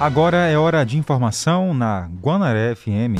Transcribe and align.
Agora 0.00 0.46
é 0.46 0.56
hora 0.56 0.86
de 0.86 0.96
informação 0.96 1.74
na 1.74 2.08
Guanaré 2.22 2.72
FM. 2.72 3.18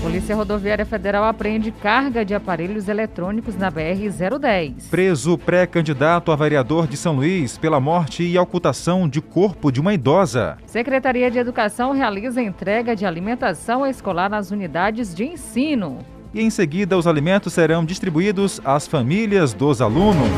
Polícia 0.00 0.34
Rodoviária 0.34 0.86
Federal 0.86 1.24
apreende 1.24 1.70
carga 1.70 2.24
de 2.24 2.34
aparelhos 2.34 2.88
eletrônicos 2.88 3.54
na 3.54 3.70
BR-010. 3.70 4.88
Preso 4.88 5.36
pré-candidato 5.36 6.32
a 6.32 6.36
vereador 6.36 6.86
de 6.86 6.96
São 6.96 7.16
Luís 7.16 7.58
pela 7.58 7.78
morte 7.78 8.22
e 8.22 8.38
ocultação 8.38 9.06
de 9.06 9.20
corpo 9.20 9.70
de 9.70 9.78
uma 9.78 9.92
idosa. 9.92 10.56
Secretaria 10.64 11.30
de 11.30 11.38
Educação 11.38 11.92
realiza 11.92 12.40
entrega 12.40 12.96
de 12.96 13.04
alimentação 13.04 13.86
escolar 13.86 14.30
nas 14.30 14.50
unidades 14.50 15.14
de 15.14 15.26
ensino 15.26 15.98
e 16.32 16.40
em 16.40 16.50
seguida 16.50 16.96
os 16.96 17.06
alimentos 17.06 17.52
serão 17.52 17.84
distribuídos 17.84 18.60
às 18.64 18.86
famílias 18.86 19.52
dos 19.52 19.80
alunos. 19.80 20.30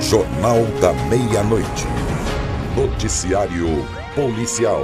Jornal 0.00 0.64
da 0.80 0.92
Meia-Noite. 1.08 1.86
Noticiário 2.76 3.84
Policial. 4.14 4.82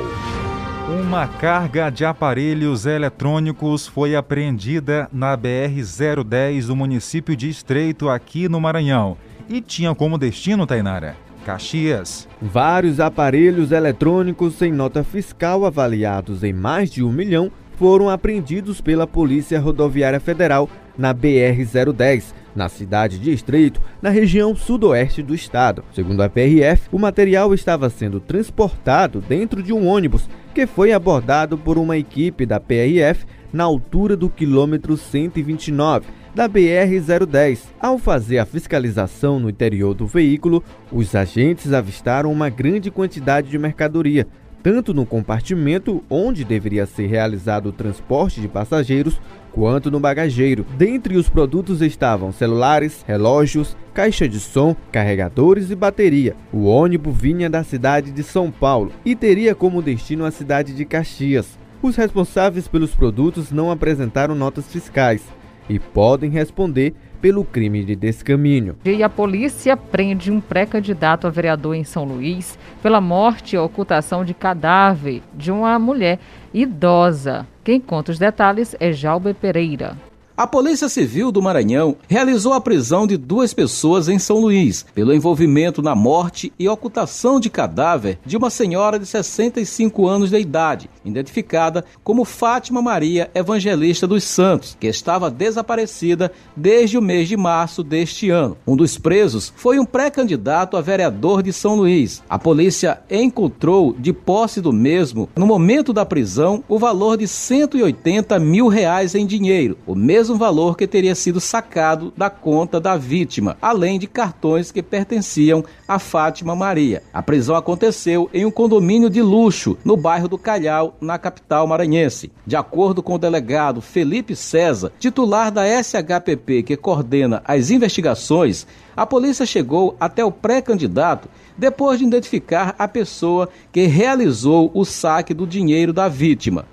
Uma 0.88 1.26
carga 1.26 1.90
de 1.90 2.04
aparelhos 2.04 2.86
eletrônicos 2.86 3.88
foi 3.88 4.14
apreendida 4.14 5.08
na 5.12 5.36
BR-010 5.36 6.66
do 6.66 6.76
município 6.76 7.34
de 7.34 7.48
Estreito, 7.48 8.08
aqui 8.08 8.48
no 8.48 8.60
Maranhão, 8.60 9.16
e 9.48 9.60
tinha 9.60 9.94
como 9.96 10.16
destino, 10.16 10.64
Tainara, 10.64 11.16
Caxias. 11.44 12.28
Vários 12.40 13.00
aparelhos 13.00 13.72
eletrônicos 13.72 14.54
sem 14.54 14.72
nota 14.72 15.02
fiscal 15.02 15.64
avaliados 15.64 16.44
em 16.44 16.52
mais 16.52 16.90
de 16.90 17.02
um 17.02 17.10
milhão 17.10 17.50
foram 17.76 18.08
apreendidos 18.10 18.80
pela 18.80 19.06
Polícia 19.06 19.60
Rodoviária 19.60 20.20
Federal 20.20 20.68
na 20.96 21.14
BR-010, 21.14 22.34
na 22.54 22.68
cidade 22.68 23.18
de 23.18 23.32
Estreito, 23.32 23.80
na 24.00 24.08
região 24.08 24.56
sudoeste 24.56 25.22
do 25.22 25.34
estado. 25.34 25.84
Segundo 25.92 26.22
a 26.22 26.28
PRF, 26.28 26.88
o 26.90 26.98
material 26.98 27.52
estava 27.52 27.90
sendo 27.90 28.18
transportado 28.18 29.20
dentro 29.20 29.62
de 29.62 29.72
um 29.72 29.86
ônibus 29.86 30.28
que 30.54 30.66
foi 30.66 30.92
abordado 30.92 31.58
por 31.58 31.76
uma 31.76 31.98
equipe 31.98 32.46
da 32.46 32.58
PRF 32.58 33.26
na 33.52 33.64
altura 33.64 34.16
do 34.16 34.30
quilômetro 34.30 34.96
129 34.96 36.06
da 36.34 36.48
BR-010. 36.48 37.60
Ao 37.80 37.98
fazer 37.98 38.38
a 38.38 38.44
fiscalização 38.44 39.38
no 39.40 39.48
interior 39.48 39.94
do 39.94 40.06
veículo, 40.06 40.62
os 40.92 41.14
agentes 41.14 41.72
avistaram 41.72 42.30
uma 42.30 42.50
grande 42.50 42.90
quantidade 42.90 43.48
de 43.48 43.58
mercadoria, 43.58 44.26
tanto 44.66 44.92
no 44.92 45.06
compartimento 45.06 46.02
onde 46.10 46.44
deveria 46.44 46.86
ser 46.86 47.06
realizado 47.06 47.66
o 47.66 47.72
transporte 47.72 48.40
de 48.40 48.48
passageiros, 48.48 49.20
quanto 49.52 49.92
no 49.92 50.00
bagageiro. 50.00 50.66
Dentre 50.76 51.16
os 51.16 51.28
produtos 51.28 51.80
estavam 51.80 52.32
celulares, 52.32 53.04
relógios, 53.06 53.76
caixa 53.94 54.28
de 54.28 54.40
som, 54.40 54.74
carregadores 54.90 55.70
e 55.70 55.76
bateria. 55.76 56.34
O 56.52 56.64
ônibus 56.64 57.16
vinha 57.16 57.48
da 57.48 57.62
cidade 57.62 58.10
de 58.10 58.24
São 58.24 58.50
Paulo 58.50 58.90
e 59.04 59.14
teria 59.14 59.54
como 59.54 59.80
destino 59.80 60.24
a 60.24 60.32
cidade 60.32 60.74
de 60.74 60.84
Caxias. 60.84 61.56
Os 61.80 61.94
responsáveis 61.94 62.66
pelos 62.66 62.92
produtos 62.92 63.52
não 63.52 63.70
apresentaram 63.70 64.34
notas 64.34 64.66
fiscais 64.66 65.22
e 65.68 65.78
podem 65.78 66.28
responder 66.28 66.92
pelo 67.20 67.44
crime 67.44 67.84
de 67.84 67.96
descaminho. 67.96 68.76
E 68.84 69.02
a 69.02 69.08
polícia 69.08 69.76
prende 69.76 70.30
um 70.30 70.40
pré-candidato 70.40 71.26
a 71.26 71.30
vereador 71.30 71.74
em 71.74 71.84
São 71.84 72.04
Luís 72.04 72.58
pela 72.82 73.00
morte 73.00 73.56
e 73.56 73.58
ocultação 73.58 74.24
de 74.24 74.34
cadáver 74.34 75.22
de 75.34 75.50
uma 75.50 75.78
mulher 75.78 76.18
idosa. 76.52 77.46
Quem 77.64 77.80
conta 77.80 78.12
os 78.12 78.18
detalhes 78.18 78.76
é 78.78 78.92
Jalber 78.92 79.34
Pereira. 79.34 79.96
A 80.38 80.46
Polícia 80.46 80.86
Civil 80.86 81.32
do 81.32 81.40
Maranhão 81.40 81.96
realizou 82.06 82.52
a 82.52 82.60
prisão 82.60 83.06
de 83.06 83.16
duas 83.16 83.54
pessoas 83.54 84.06
em 84.06 84.18
São 84.18 84.38
Luís 84.38 84.84
pelo 84.94 85.14
envolvimento 85.14 85.80
na 85.80 85.94
morte 85.94 86.52
e 86.58 86.68
ocultação 86.68 87.40
de 87.40 87.48
cadáver 87.48 88.18
de 88.22 88.36
uma 88.36 88.50
senhora 88.50 88.98
de 88.98 89.06
65 89.06 90.06
anos 90.06 90.28
de 90.28 90.38
idade, 90.38 90.90
identificada 91.02 91.86
como 92.04 92.22
Fátima 92.26 92.82
Maria 92.82 93.30
Evangelista 93.34 94.06
dos 94.06 94.24
Santos, 94.24 94.76
que 94.78 94.86
estava 94.86 95.30
desaparecida 95.30 96.30
desde 96.54 96.98
o 96.98 97.02
mês 97.02 97.28
de 97.28 97.36
março 97.38 97.82
deste 97.82 98.28
ano. 98.28 98.58
Um 98.66 98.76
dos 98.76 98.98
presos 98.98 99.50
foi 99.56 99.78
um 99.78 99.86
pré-candidato 99.86 100.76
a 100.76 100.82
vereador 100.82 101.42
de 101.42 101.50
São 101.50 101.76
Luís. 101.76 102.22
A 102.28 102.38
polícia 102.38 103.00
encontrou 103.10 103.94
de 103.98 104.12
posse 104.12 104.60
do 104.60 104.70
mesmo, 104.70 105.30
no 105.34 105.46
momento 105.46 105.94
da 105.94 106.04
prisão, 106.04 106.62
o 106.68 106.78
valor 106.78 107.16
de 107.16 107.26
180 107.26 108.38
mil 108.38 108.68
reais 108.68 109.14
em 109.14 109.24
dinheiro, 109.24 109.78
o 109.86 109.94
mesmo 109.94 110.25
mesmo 110.26 110.36
valor 110.36 110.76
que 110.76 110.88
teria 110.88 111.14
sido 111.14 111.40
sacado 111.40 112.12
da 112.16 112.28
conta 112.28 112.80
da 112.80 112.96
vítima, 112.96 113.56
além 113.62 113.96
de 113.96 114.08
cartões 114.08 114.72
que 114.72 114.82
pertenciam 114.82 115.64
a 115.86 116.00
Fátima 116.00 116.56
Maria. 116.56 117.00
A 117.14 117.22
prisão 117.22 117.54
aconteceu 117.54 118.28
em 118.34 118.44
um 118.44 118.50
condomínio 118.50 119.08
de 119.08 119.22
luxo 119.22 119.78
no 119.84 119.96
bairro 119.96 120.26
do 120.26 120.36
Calhau, 120.36 120.96
na 121.00 121.16
capital 121.16 121.64
maranhense. 121.68 122.32
De 122.44 122.56
acordo 122.56 123.04
com 123.04 123.14
o 123.14 123.18
delegado 123.18 123.80
Felipe 123.80 124.34
César, 124.34 124.90
titular 124.98 125.52
da 125.52 125.62
SHPP 125.64 126.64
que 126.64 126.76
coordena 126.76 127.40
as 127.44 127.70
investigações, 127.70 128.66
a 128.96 129.06
polícia 129.06 129.46
chegou 129.46 129.94
até 130.00 130.24
o 130.24 130.32
pré-candidato 130.32 131.28
depois 131.56 132.00
de 132.00 132.04
identificar 132.04 132.74
a 132.76 132.88
pessoa 132.88 133.48
que 133.70 133.86
realizou 133.86 134.72
o 134.74 134.84
saque 134.84 135.32
do 135.32 135.46
dinheiro 135.46 135.92
da 135.92 136.08
vítima 136.08 136.64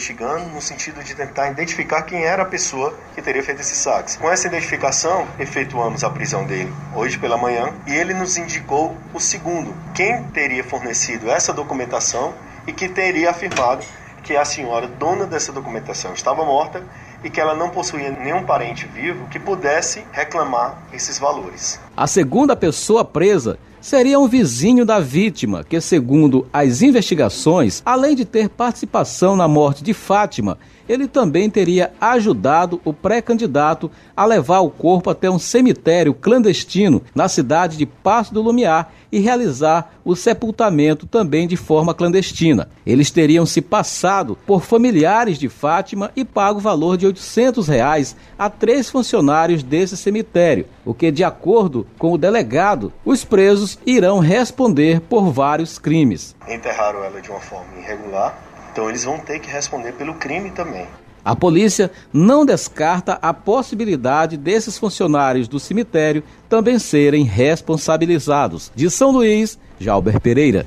investigando 0.00 0.48
no 0.48 0.62
sentido 0.62 1.04
de 1.04 1.14
tentar 1.14 1.50
identificar 1.50 2.02
quem 2.02 2.24
era 2.24 2.42
a 2.42 2.46
pessoa 2.46 2.94
que 3.14 3.20
teria 3.20 3.42
feito 3.42 3.60
esse 3.60 3.76
saque. 3.76 4.16
Com 4.16 4.30
essa 4.30 4.48
identificação, 4.48 5.28
efetuamos 5.38 6.02
a 6.02 6.08
prisão 6.08 6.46
dele 6.46 6.72
hoje 6.96 7.18
pela 7.18 7.36
manhã 7.36 7.74
e 7.86 7.92
ele 7.92 8.14
nos 8.14 8.38
indicou 8.38 8.96
o 9.12 9.20
segundo, 9.20 9.74
quem 9.94 10.24
teria 10.28 10.64
fornecido 10.64 11.30
essa 11.30 11.52
documentação 11.52 12.32
e 12.66 12.72
que 12.72 12.88
teria 12.88 13.30
afirmado 13.30 13.84
que 14.22 14.34
a 14.36 14.44
senhora 14.44 14.86
dona 14.86 15.26
dessa 15.26 15.52
documentação 15.52 16.14
estava 16.14 16.44
morta 16.46 16.82
e 17.22 17.28
que 17.28 17.38
ela 17.38 17.54
não 17.54 17.68
possuía 17.68 18.10
nenhum 18.10 18.44
parente 18.44 18.86
vivo 18.86 19.26
que 19.28 19.38
pudesse 19.38 20.02
reclamar 20.12 20.78
esses 20.94 21.18
valores. 21.18 21.78
A 21.94 22.06
segunda 22.06 22.56
pessoa 22.56 23.04
presa 23.04 23.58
seria 23.80 24.18
um 24.18 24.28
vizinho 24.28 24.84
da 24.84 25.00
vítima, 25.00 25.64
que, 25.64 25.80
segundo 25.80 26.46
as 26.52 26.82
investigações, 26.82 27.82
além 27.84 28.14
de 28.14 28.24
ter 28.24 28.48
participação 28.48 29.36
na 29.36 29.48
morte 29.48 29.82
de 29.82 29.94
Fátima, 29.94 30.58
ele 30.90 31.06
também 31.06 31.48
teria 31.48 31.92
ajudado 32.00 32.80
o 32.84 32.92
pré-candidato 32.92 33.88
a 34.16 34.24
levar 34.24 34.58
o 34.58 34.70
corpo 34.70 35.08
até 35.08 35.30
um 35.30 35.38
cemitério 35.38 36.12
clandestino 36.12 37.00
na 37.14 37.28
cidade 37.28 37.76
de 37.76 37.86
Passo 37.86 38.34
do 38.34 38.42
Lumiar 38.42 38.92
e 39.12 39.20
realizar 39.20 39.94
o 40.04 40.16
sepultamento 40.16 41.06
também 41.06 41.46
de 41.46 41.56
forma 41.56 41.94
clandestina. 41.94 42.68
Eles 42.84 43.08
teriam 43.08 43.46
se 43.46 43.60
passado 43.60 44.36
por 44.44 44.62
familiares 44.62 45.38
de 45.38 45.48
Fátima 45.48 46.10
e 46.16 46.24
pago 46.24 46.58
o 46.58 46.62
valor 46.62 46.96
de 46.96 47.06
800 47.06 47.68
reais 47.68 48.16
a 48.36 48.50
três 48.50 48.90
funcionários 48.90 49.62
desse 49.62 49.96
cemitério, 49.96 50.66
o 50.84 50.92
que, 50.92 51.12
de 51.12 51.22
acordo 51.22 51.86
com 51.98 52.12
o 52.12 52.18
delegado, 52.18 52.92
os 53.04 53.24
presos 53.24 53.78
irão 53.86 54.18
responder 54.18 55.00
por 55.00 55.30
vários 55.30 55.78
crimes. 55.78 56.34
Enterraram 56.48 57.04
ela 57.04 57.20
de 57.20 57.30
uma 57.30 57.40
forma 57.40 57.78
irregular, 57.78 58.49
então 58.70 58.88
eles 58.88 59.04
vão 59.04 59.18
ter 59.18 59.38
que 59.38 59.50
responder 59.50 59.92
pelo 59.92 60.14
crime 60.14 60.50
também. 60.50 60.86
A 61.24 61.36
polícia 61.36 61.90
não 62.12 62.46
descarta 62.46 63.18
a 63.20 63.34
possibilidade 63.34 64.36
desses 64.36 64.78
funcionários 64.78 65.46
do 65.46 65.60
cemitério 65.60 66.22
também 66.48 66.78
serem 66.78 67.24
responsabilizados. 67.24 68.72
De 68.74 68.88
São 68.90 69.10
Luís, 69.10 69.58
Jalber 69.78 70.18
Pereira. 70.18 70.66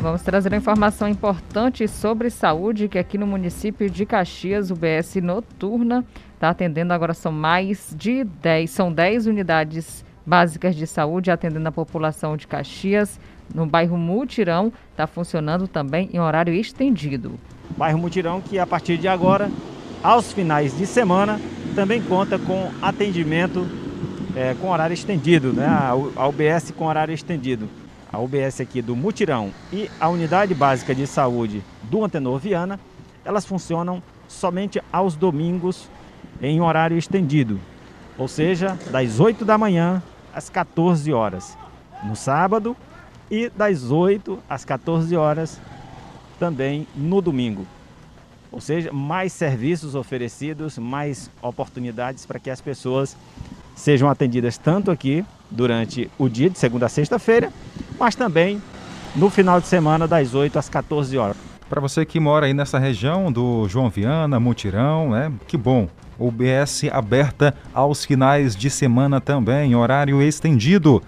Vamos 0.00 0.22
trazer 0.22 0.48
uma 0.50 0.58
informação 0.58 1.08
importante 1.08 1.86
sobre 1.88 2.28
saúde, 2.28 2.88
que 2.88 2.98
aqui 2.98 3.16
no 3.16 3.26
município 3.26 3.88
de 3.88 4.04
Caxias, 4.04 4.70
o 4.70 4.74
BS 4.74 5.16
Noturna 5.22 6.04
está 6.34 6.50
atendendo, 6.50 6.92
agora 6.92 7.14
são 7.14 7.32
mais 7.32 7.94
de 7.96 8.24
10, 8.24 8.70
são 8.70 8.92
10 8.92 9.26
unidades 9.26 10.04
básicas 10.26 10.74
de 10.76 10.86
saúde 10.86 11.30
atendendo 11.30 11.68
a 11.68 11.72
população 11.72 12.36
de 12.36 12.46
Caxias. 12.46 13.18
No 13.52 13.66
bairro 13.66 13.96
Mutirão, 13.96 14.72
está 14.90 15.06
funcionando 15.06 15.66
também 15.66 16.08
em 16.12 16.20
horário 16.20 16.54
estendido. 16.54 17.38
Bairro 17.76 17.98
Mutirão, 17.98 18.40
que 18.40 18.58
a 18.58 18.66
partir 18.66 18.96
de 18.96 19.08
agora 19.08 19.50
aos 20.02 20.32
finais 20.32 20.76
de 20.76 20.86
semana, 20.86 21.40
também 21.74 22.02
conta 22.02 22.38
com 22.38 22.70
atendimento 22.82 23.66
é, 24.36 24.54
com 24.60 24.70
horário 24.70 24.94
estendido, 24.94 25.52
né? 25.52 25.66
a 25.66 26.26
UBS 26.26 26.72
com 26.76 26.86
horário 26.86 27.14
estendido. 27.14 27.68
A 28.12 28.18
UBS 28.18 28.60
aqui 28.60 28.80
do 28.80 28.94
Mutirão 28.94 29.50
e 29.72 29.90
a 29.98 30.08
Unidade 30.08 30.54
Básica 30.54 30.94
de 30.94 31.06
Saúde 31.06 31.62
do 31.84 32.04
Antenor 32.04 32.38
Viana, 32.38 32.78
elas 33.24 33.44
funcionam 33.44 34.02
somente 34.28 34.80
aos 34.92 35.16
domingos 35.16 35.88
em 36.40 36.60
horário 36.60 36.96
estendido, 36.96 37.60
ou 38.18 38.28
seja, 38.28 38.78
das 38.90 39.18
8 39.18 39.44
da 39.44 39.58
manhã 39.58 40.02
às 40.32 40.48
14 40.48 41.12
horas 41.12 41.56
no 42.04 42.14
sábado 42.14 42.76
e 43.34 43.50
das 43.50 43.90
8 43.90 44.38
às 44.48 44.64
14 44.64 45.16
horas 45.16 45.60
também 46.38 46.86
no 46.94 47.20
domingo. 47.20 47.66
Ou 48.52 48.60
seja, 48.60 48.92
mais 48.92 49.32
serviços 49.32 49.96
oferecidos, 49.96 50.78
mais 50.78 51.28
oportunidades 51.42 52.24
para 52.24 52.38
que 52.38 52.48
as 52.48 52.60
pessoas 52.60 53.16
sejam 53.74 54.08
atendidas 54.08 54.56
tanto 54.56 54.92
aqui 54.92 55.24
durante 55.50 56.08
o 56.16 56.28
dia 56.28 56.48
de 56.48 56.56
segunda 56.56 56.86
a 56.86 56.88
sexta-feira, 56.88 57.52
mas 57.98 58.14
também 58.14 58.62
no 59.16 59.28
final 59.28 59.60
de 59.60 59.66
semana 59.66 60.06
das 60.06 60.32
8 60.32 60.56
às 60.56 60.68
14 60.68 61.18
horas. 61.18 61.36
Para 61.68 61.80
você 61.80 62.04
que 62.04 62.20
mora 62.20 62.46
aí 62.46 62.54
nessa 62.54 62.78
região 62.78 63.32
do 63.32 63.66
João 63.68 63.90
Viana, 63.90 64.38
Mutirão, 64.38 65.10
né? 65.10 65.32
Que 65.48 65.56
bom. 65.56 65.88
UBS 66.16 66.84
aberta 66.92 67.52
aos 67.72 68.04
finais 68.04 68.54
de 68.54 68.70
semana 68.70 69.20
também, 69.20 69.74
horário 69.74 70.22
estendido. 70.22 71.02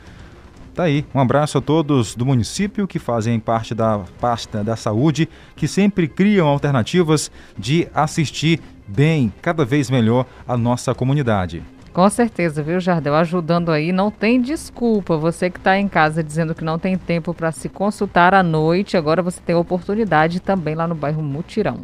Tá 0.76 0.82
aí, 0.82 1.06
um 1.14 1.20
abraço 1.20 1.56
a 1.56 1.60
todos 1.62 2.14
do 2.14 2.26
município 2.26 2.86
que 2.86 2.98
fazem 2.98 3.40
parte 3.40 3.74
da 3.74 4.00
pasta 4.20 4.62
da 4.62 4.76
saúde, 4.76 5.26
que 5.56 5.66
sempre 5.66 6.06
criam 6.06 6.46
alternativas 6.46 7.30
de 7.56 7.88
assistir 7.94 8.60
bem, 8.86 9.32
cada 9.40 9.64
vez 9.64 9.88
melhor 9.88 10.26
a 10.46 10.54
nossa 10.54 10.94
comunidade. 10.94 11.62
Com 11.94 12.10
certeza, 12.10 12.62
viu, 12.62 12.78
Jardel? 12.78 13.14
Ajudando 13.14 13.72
aí, 13.72 13.90
não 13.90 14.10
tem 14.10 14.38
desculpa. 14.38 15.16
Você 15.16 15.48
que 15.48 15.56
está 15.56 15.78
em 15.78 15.88
casa 15.88 16.22
dizendo 16.22 16.54
que 16.54 16.62
não 16.62 16.78
tem 16.78 16.98
tempo 16.98 17.32
para 17.32 17.50
se 17.52 17.70
consultar 17.70 18.34
à 18.34 18.42
noite, 18.42 18.98
agora 18.98 19.22
você 19.22 19.40
tem 19.40 19.56
oportunidade 19.56 20.40
também 20.40 20.74
lá 20.74 20.86
no 20.86 20.94
bairro 20.94 21.22
Mutirão. 21.22 21.78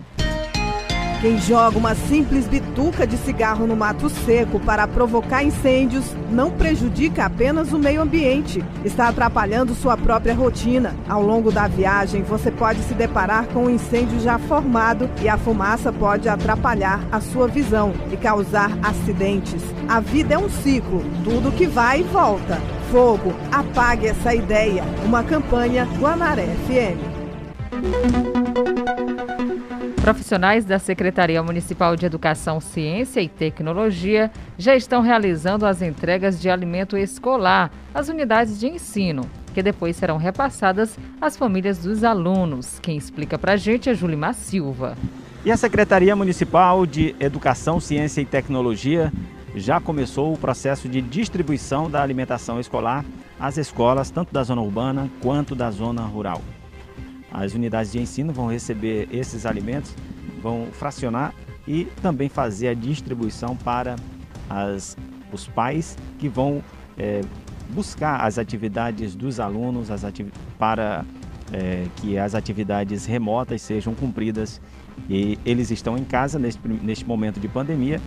Quem 1.22 1.38
joga 1.38 1.78
uma 1.78 1.94
simples 1.94 2.48
bituca 2.48 3.06
de 3.06 3.16
cigarro 3.16 3.64
no 3.64 3.76
mato 3.76 4.10
seco 4.10 4.58
para 4.58 4.88
provocar 4.88 5.44
incêndios 5.44 6.04
não 6.28 6.50
prejudica 6.50 7.24
apenas 7.24 7.72
o 7.72 7.78
meio 7.78 8.02
ambiente, 8.02 8.60
está 8.84 9.06
atrapalhando 9.06 9.72
sua 9.72 9.96
própria 9.96 10.34
rotina. 10.34 10.96
Ao 11.08 11.22
longo 11.22 11.52
da 11.52 11.68
viagem, 11.68 12.24
você 12.24 12.50
pode 12.50 12.80
se 12.80 12.94
deparar 12.94 13.46
com 13.46 13.66
um 13.66 13.70
incêndio 13.70 14.18
já 14.18 14.36
formado 14.36 15.08
e 15.22 15.28
a 15.28 15.38
fumaça 15.38 15.92
pode 15.92 16.28
atrapalhar 16.28 17.00
a 17.12 17.20
sua 17.20 17.46
visão 17.46 17.92
e 18.10 18.16
causar 18.16 18.76
acidentes. 18.82 19.62
A 19.88 20.00
vida 20.00 20.34
é 20.34 20.38
um 20.38 20.50
ciclo, 20.50 21.04
tudo 21.22 21.52
que 21.52 21.68
vai 21.68 22.00
e 22.00 22.02
volta. 22.02 22.60
Fogo, 22.90 23.32
apague 23.52 24.08
essa 24.08 24.34
ideia. 24.34 24.82
Uma 25.04 25.22
campanha 25.22 25.86
Guanaré 26.00 26.48
FM. 26.66 28.31
Profissionais 30.02 30.64
da 30.64 30.80
Secretaria 30.80 31.40
Municipal 31.44 31.94
de 31.94 32.04
Educação, 32.04 32.60
Ciência 32.60 33.20
e 33.20 33.28
Tecnologia 33.28 34.32
já 34.58 34.74
estão 34.74 35.00
realizando 35.00 35.64
as 35.64 35.80
entregas 35.80 36.40
de 36.40 36.50
alimento 36.50 36.96
escolar 36.96 37.70
às 37.94 38.08
unidades 38.08 38.58
de 38.58 38.66
ensino, 38.66 39.30
que 39.54 39.62
depois 39.62 39.94
serão 39.94 40.16
repassadas 40.16 40.98
às 41.20 41.36
famílias 41.36 41.78
dos 41.78 42.02
alunos. 42.02 42.80
Quem 42.80 42.96
explica 42.96 43.38
para 43.38 43.52
a 43.52 43.56
gente 43.56 43.88
é 43.88 43.94
Julimar 43.94 44.34
Silva. 44.34 44.96
E 45.44 45.52
a 45.52 45.56
Secretaria 45.56 46.16
Municipal 46.16 46.84
de 46.84 47.14
Educação, 47.20 47.78
Ciência 47.78 48.20
e 48.20 48.26
Tecnologia 48.26 49.12
já 49.54 49.80
começou 49.80 50.34
o 50.34 50.38
processo 50.38 50.88
de 50.88 51.00
distribuição 51.00 51.88
da 51.88 52.02
alimentação 52.02 52.58
escolar 52.58 53.04
às 53.38 53.56
escolas, 53.56 54.10
tanto 54.10 54.34
da 54.34 54.42
zona 54.42 54.62
urbana 54.62 55.08
quanto 55.20 55.54
da 55.54 55.70
zona 55.70 56.02
rural. 56.02 56.42
As 57.32 57.54
unidades 57.54 57.92
de 57.92 58.00
ensino 58.00 58.32
vão 58.32 58.46
receber 58.46 59.08
esses 59.10 59.46
alimentos, 59.46 59.94
vão 60.42 60.66
fracionar 60.72 61.34
e 61.66 61.86
também 62.02 62.28
fazer 62.28 62.68
a 62.68 62.74
distribuição 62.74 63.56
para 63.56 63.96
as, 64.50 64.96
os 65.32 65.48
pais 65.48 65.96
que 66.18 66.28
vão 66.28 66.62
é, 66.98 67.22
buscar 67.70 68.20
as 68.20 68.38
atividades 68.38 69.14
dos 69.14 69.40
alunos 69.40 69.90
as 69.90 70.02
para 70.58 71.04
é, 71.52 71.86
que 71.96 72.18
as 72.18 72.34
atividades 72.34 73.06
remotas 73.06 73.62
sejam 73.62 73.94
cumpridas. 73.94 74.60
E 75.08 75.38
eles 75.44 75.70
estão 75.70 75.96
em 75.96 76.04
casa 76.04 76.38
neste, 76.38 76.60
neste 76.68 77.04
momento 77.06 77.40
de 77.40 77.48
pandemia, 77.48 78.00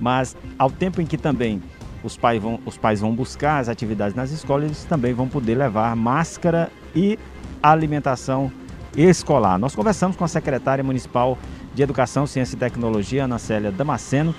mas 0.00 0.36
ao 0.58 0.70
tempo 0.70 1.00
em 1.00 1.06
que 1.06 1.16
também 1.16 1.60
os 2.02 2.16
pais, 2.16 2.40
vão, 2.40 2.60
os 2.64 2.76
pais 2.76 3.00
vão 3.00 3.14
buscar 3.14 3.58
as 3.58 3.68
atividades 3.68 4.14
nas 4.14 4.30
escolas, 4.30 4.66
eles 4.66 4.84
também 4.84 5.12
vão 5.12 5.28
poder 5.28 5.56
levar 5.56 5.96
máscara 5.96 6.70
e 6.94 7.18
alimentação 7.60 8.52
escolar. 8.96 9.58
Nós 9.58 9.74
conversamos 9.74 10.16
com 10.16 10.24
a 10.24 10.28
secretária 10.28 10.82
municipal 10.82 11.38
de 11.74 11.82
Educação, 11.82 12.26
Ciência 12.26 12.56
e 12.56 12.58
Tecnologia, 12.58 13.24
Ana 13.24 13.38
Célia 13.38 13.70
Damasceno. 13.70 14.34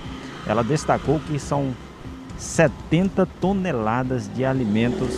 Ela 0.47 0.63
destacou 0.63 1.19
que 1.19 1.37
são 1.39 1.73
70 2.37 3.25
toneladas 3.39 4.29
de 4.33 4.45
alimentos 4.45 5.09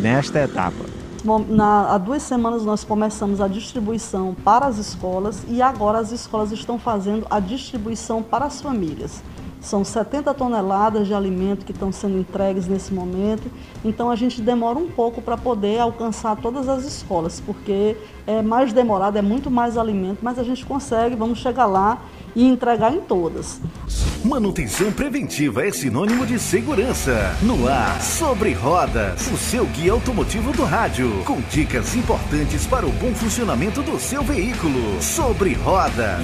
nesta 0.00 0.40
etapa. 0.40 0.84
Bom, 1.24 1.38
na, 1.48 1.94
há 1.94 1.98
duas 1.98 2.22
semanas 2.22 2.64
nós 2.64 2.82
começamos 2.82 3.40
a 3.40 3.46
distribuição 3.46 4.34
para 4.44 4.66
as 4.66 4.78
escolas 4.78 5.44
e 5.48 5.62
agora 5.62 5.98
as 5.98 6.10
escolas 6.10 6.50
estão 6.50 6.80
fazendo 6.80 7.24
a 7.30 7.38
distribuição 7.38 8.22
para 8.22 8.46
as 8.46 8.60
famílias. 8.60 9.22
São 9.62 9.84
70 9.84 10.34
toneladas 10.34 11.06
de 11.06 11.14
alimento 11.14 11.64
que 11.64 11.70
estão 11.70 11.92
sendo 11.92 12.18
entregues 12.18 12.66
nesse 12.66 12.92
momento, 12.92 13.48
então 13.84 14.10
a 14.10 14.16
gente 14.16 14.42
demora 14.42 14.76
um 14.76 14.88
pouco 14.88 15.22
para 15.22 15.36
poder 15.36 15.78
alcançar 15.78 16.36
todas 16.36 16.68
as 16.68 16.84
escolas, 16.84 17.40
porque 17.40 17.96
é 18.26 18.42
mais 18.42 18.72
demorado, 18.72 19.16
é 19.16 19.22
muito 19.22 19.50
mais 19.50 19.78
alimento, 19.78 20.18
mas 20.20 20.36
a 20.38 20.42
gente 20.42 20.66
consegue, 20.66 21.14
vamos 21.14 21.38
chegar 21.38 21.66
lá 21.66 22.02
e 22.34 22.44
entregar 22.44 22.92
em 22.92 23.00
todas. 23.00 23.60
Manutenção 24.24 24.92
preventiva 24.92 25.66
é 25.66 25.72
sinônimo 25.72 26.24
de 26.24 26.38
segurança. 26.38 27.36
No 27.42 27.68
ar, 27.68 28.00
sobre 28.00 28.52
rodas, 28.52 29.30
o 29.30 29.36
seu 29.36 29.66
guia 29.66 29.92
automotivo 29.92 30.52
do 30.52 30.64
rádio, 30.64 31.22
com 31.24 31.40
dicas 31.50 31.94
importantes 31.96 32.66
para 32.66 32.86
o 32.86 32.92
bom 32.92 33.12
funcionamento 33.14 33.82
do 33.82 33.98
seu 33.98 34.22
veículo. 34.22 35.02
Sobre 35.02 35.54
rodas. 35.54 36.22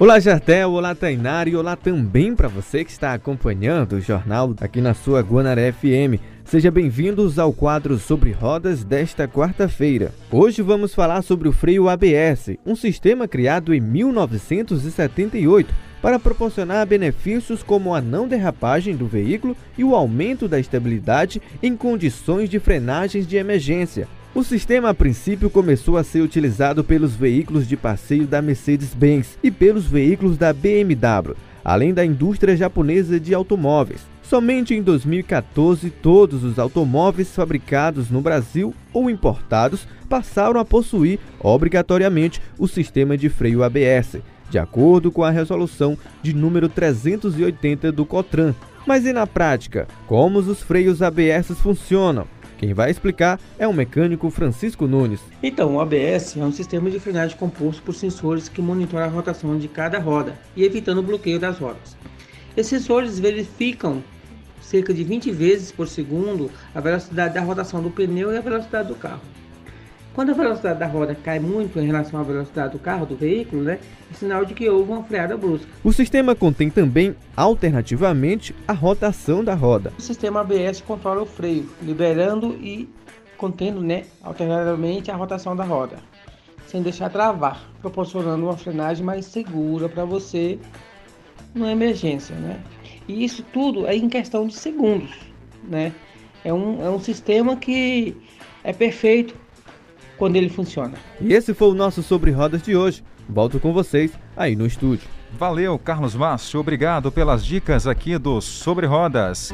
Olá 0.00 0.18
Jardel, 0.18 0.72
olá 0.72 0.92
Tainara 0.92 1.48
e 1.48 1.54
olá 1.54 1.76
também 1.76 2.34
para 2.34 2.48
você 2.48 2.84
que 2.84 2.90
está 2.90 3.14
acompanhando 3.14 3.92
o 3.92 4.00
jornal 4.00 4.52
aqui 4.60 4.80
na 4.80 4.92
sua 4.92 5.20
Guanaré 5.20 5.70
FM. 5.70 6.20
Seja 6.44 6.68
bem-vindos 6.68 7.38
ao 7.38 7.52
quadro 7.52 7.96
sobre 7.96 8.32
rodas 8.32 8.82
desta 8.82 9.28
quarta-feira. 9.28 10.12
Hoje 10.32 10.62
vamos 10.62 10.92
falar 10.92 11.22
sobre 11.22 11.48
o 11.48 11.52
freio 11.52 11.88
ABS, 11.88 12.56
um 12.66 12.74
sistema 12.74 13.28
criado 13.28 13.72
em 13.72 13.80
1978 13.80 15.72
para 16.04 16.18
proporcionar 16.18 16.86
benefícios 16.86 17.62
como 17.62 17.94
a 17.94 18.00
não 18.02 18.28
derrapagem 18.28 18.94
do 18.94 19.06
veículo 19.06 19.56
e 19.78 19.82
o 19.82 19.94
aumento 19.94 20.46
da 20.46 20.60
estabilidade 20.60 21.40
em 21.62 21.74
condições 21.74 22.50
de 22.50 22.58
frenagens 22.58 23.26
de 23.26 23.38
emergência. 23.38 24.06
O 24.34 24.44
sistema 24.44 24.90
a 24.90 24.94
princípio 24.94 25.48
começou 25.48 25.96
a 25.96 26.04
ser 26.04 26.20
utilizado 26.20 26.84
pelos 26.84 27.16
veículos 27.16 27.66
de 27.66 27.74
passeio 27.74 28.26
da 28.26 28.42
Mercedes-Benz 28.42 29.38
e 29.42 29.50
pelos 29.50 29.86
veículos 29.86 30.36
da 30.36 30.52
BMW, 30.52 31.34
além 31.64 31.94
da 31.94 32.04
indústria 32.04 32.54
japonesa 32.54 33.18
de 33.18 33.32
automóveis. 33.32 34.02
Somente 34.22 34.74
em 34.74 34.82
2014, 34.82 35.88
todos 35.88 36.44
os 36.44 36.58
automóveis 36.58 37.34
fabricados 37.34 38.10
no 38.10 38.20
Brasil 38.20 38.74
ou 38.92 39.08
importados 39.08 39.88
passaram 40.06 40.60
a 40.60 40.66
possuir 40.66 41.18
obrigatoriamente 41.40 42.42
o 42.58 42.68
sistema 42.68 43.16
de 43.16 43.30
freio 43.30 43.62
ABS, 43.62 44.18
de 44.54 44.58
acordo 44.60 45.10
com 45.10 45.24
a 45.24 45.30
resolução 45.30 45.98
de 46.22 46.32
número 46.32 46.68
380 46.68 47.90
do 47.90 48.06
COTRAN. 48.06 48.54
Mas 48.86 49.04
e 49.04 49.12
na 49.12 49.26
prática, 49.26 49.88
como 50.06 50.38
os 50.38 50.62
freios 50.62 51.02
ABS 51.02 51.48
funcionam? 51.60 52.24
Quem 52.56 52.72
vai 52.72 52.88
explicar 52.88 53.40
é 53.58 53.66
o 53.66 53.72
mecânico 53.72 54.30
Francisco 54.30 54.86
Nunes. 54.86 55.18
Então, 55.42 55.74
o 55.74 55.80
ABS 55.80 56.36
é 56.36 56.44
um 56.44 56.52
sistema 56.52 56.88
de 56.88 57.00
frenagem 57.00 57.36
composto 57.36 57.82
por 57.82 57.96
sensores 57.96 58.48
que 58.48 58.62
monitoram 58.62 59.06
a 59.06 59.08
rotação 59.08 59.58
de 59.58 59.66
cada 59.66 59.98
roda 59.98 60.38
e 60.54 60.62
evitando 60.62 60.98
o 60.98 61.02
bloqueio 61.02 61.40
das 61.40 61.58
rodas. 61.58 61.96
Esses 62.56 62.80
sensores 62.80 63.18
verificam 63.18 64.04
cerca 64.62 64.94
de 64.94 65.02
20 65.02 65.32
vezes 65.32 65.72
por 65.72 65.88
segundo 65.88 66.48
a 66.72 66.80
velocidade 66.80 67.34
da 67.34 67.40
rotação 67.40 67.82
do 67.82 67.90
pneu 67.90 68.32
e 68.32 68.36
a 68.36 68.40
velocidade 68.40 68.86
do 68.86 68.94
carro. 68.94 69.20
Quando 70.14 70.30
a 70.30 70.34
velocidade 70.34 70.78
da 70.78 70.86
roda 70.86 71.12
cai 71.12 71.40
muito 71.40 71.80
em 71.80 71.86
relação 71.86 72.20
à 72.20 72.22
velocidade 72.22 72.72
do 72.72 72.78
carro, 72.78 73.04
do 73.04 73.16
veículo, 73.16 73.62
né, 73.62 73.80
é 74.08 74.14
sinal 74.14 74.44
de 74.44 74.54
que 74.54 74.68
houve 74.68 74.92
uma 74.92 75.02
freada 75.02 75.36
brusca. 75.36 75.66
O 75.82 75.92
sistema 75.92 76.36
contém 76.36 76.70
também, 76.70 77.16
alternativamente, 77.36 78.54
a 78.66 78.72
rotação 78.72 79.42
da 79.42 79.54
roda. 79.54 79.92
O 79.98 80.00
sistema 80.00 80.40
ABS 80.40 80.80
controla 80.80 81.22
o 81.22 81.26
freio, 81.26 81.68
liberando 81.82 82.54
e 82.62 82.88
contendo, 83.36 83.80
né, 83.80 84.04
alternativamente 84.22 85.10
a 85.10 85.16
rotação 85.16 85.56
da 85.56 85.64
roda, 85.64 85.96
sem 86.68 86.80
deixar 86.80 87.10
travar, 87.10 87.68
proporcionando 87.80 88.44
uma 88.44 88.56
frenagem 88.56 89.04
mais 89.04 89.26
segura 89.26 89.88
para 89.88 90.04
você 90.04 90.60
numa 91.52 91.72
emergência, 91.72 92.36
né? 92.36 92.60
E 93.08 93.24
isso 93.24 93.44
tudo 93.52 93.84
é 93.84 93.96
em 93.96 94.08
questão 94.08 94.46
de 94.46 94.54
segundos, 94.54 95.10
né? 95.64 95.92
É 96.44 96.54
um, 96.54 96.80
é 96.84 96.88
um 96.88 97.00
sistema 97.00 97.56
que 97.56 98.16
é 98.62 98.72
perfeito 98.72 99.43
quando 100.16 100.36
ele 100.36 100.48
funciona. 100.48 100.94
E 101.20 101.32
esse 101.32 101.54
foi 101.54 101.68
o 101.68 101.74
nosso 101.74 102.02
Sobre 102.02 102.30
Rodas 102.30 102.62
de 102.62 102.76
hoje. 102.76 103.02
Volto 103.28 103.58
com 103.58 103.72
vocês 103.72 104.12
aí 104.36 104.54
no 104.54 104.66
estúdio. 104.66 105.08
Valeu, 105.32 105.78
Carlos 105.78 106.14
Márcio. 106.14 106.60
Obrigado 106.60 107.10
pelas 107.10 107.44
dicas 107.44 107.86
aqui 107.86 108.16
do 108.18 108.40
Sobre 108.40 108.86
Rodas. 108.86 109.52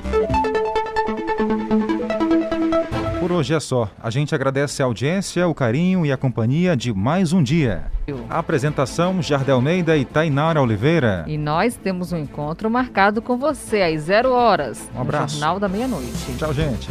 Por 3.18 3.32
hoje 3.32 3.54
é 3.54 3.60
só. 3.60 3.88
A 4.02 4.10
gente 4.10 4.34
agradece 4.34 4.82
a 4.82 4.86
audiência, 4.86 5.46
o 5.46 5.54
carinho 5.54 6.04
e 6.04 6.10
a 6.10 6.16
companhia 6.16 6.76
de 6.76 6.92
mais 6.92 7.32
um 7.32 7.42
dia. 7.42 7.84
A 8.28 8.38
apresentação, 8.40 9.22
Jardel 9.22 9.56
Almeida 9.56 9.96
e 9.96 10.04
Tainara 10.04 10.60
Oliveira. 10.60 11.24
E 11.28 11.38
nós 11.38 11.76
temos 11.76 12.12
um 12.12 12.18
encontro 12.18 12.68
marcado 12.68 13.22
com 13.22 13.38
você 13.38 13.82
às 13.82 14.02
zero 14.02 14.32
horas. 14.32 14.90
Um 14.94 15.00
abraço. 15.00 15.34
No 15.34 15.40
Jornal 15.40 15.60
da 15.60 15.68
Meia-Noite. 15.68 16.36
Tchau, 16.38 16.52
gente. 16.52 16.90